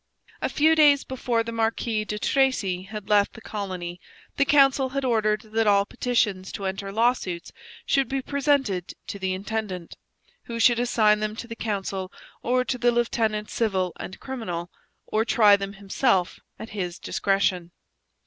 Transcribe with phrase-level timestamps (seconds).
[0.41, 4.01] A few days before the Marquis de Tracy had left the colony
[4.35, 7.51] the council had ordered that all petitions to enter lawsuits
[7.85, 9.95] should be presented to the intendant,
[10.45, 12.11] who should assign them to the council
[12.41, 14.71] or to the lieutenant civil and criminal,
[15.05, 17.69] or try them himself, at his discretion.